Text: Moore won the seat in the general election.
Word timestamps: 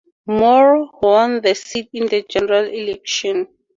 Moore 0.25 0.89
won 1.03 1.41
the 1.41 1.53
seat 1.53 1.89
in 1.93 2.07
the 2.07 2.25
general 2.27 2.67
election. 2.67 3.47